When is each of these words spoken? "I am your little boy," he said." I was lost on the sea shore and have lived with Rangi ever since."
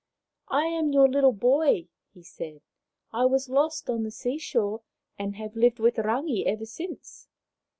"I 0.47 0.63
am 0.65 0.91
your 0.91 1.07
little 1.07 1.31
boy," 1.31 1.89
he 2.11 2.23
said." 2.23 2.61
I 3.13 3.25
was 3.27 3.49
lost 3.49 3.87
on 3.87 4.01
the 4.01 4.09
sea 4.09 4.39
shore 4.39 4.81
and 5.19 5.35
have 5.35 5.55
lived 5.55 5.77
with 5.77 5.97
Rangi 5.99 6.43
ever 6.47 6.65
since." 6.65 7.27